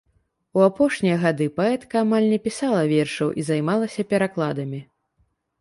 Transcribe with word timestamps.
У 0.59 0.61
апошнія 0.67 1.17
гады 1.25 1.47
паэтка 1.59 1.95
амаль 2.05 2.27
не 2.33 2.39
пісала 2.45 2.81
вершаў 2.93 3.29
і 3.43 3.47
займалася 3.51 4.09
перакладамі. 4.15 4.85